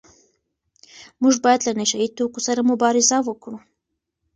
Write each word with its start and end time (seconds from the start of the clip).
موږ 1.21 1.35
باید 1.45 1.61
له 1.67 1.73
نشه 1.79 1.97
يي 2.01 2.07
توکو 2.17 2.39
سره 2.47 2.61
مبارزه 2.71 3.17
وکړو. 3.23 3.57